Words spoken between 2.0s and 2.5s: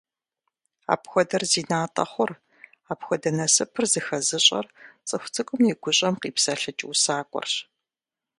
хъур,